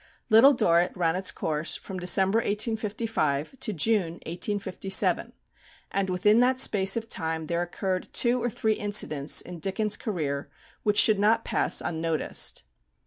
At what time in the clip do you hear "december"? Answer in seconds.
1.99-2.37